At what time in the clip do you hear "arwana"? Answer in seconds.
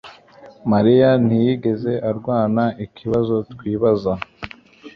2.09-2.63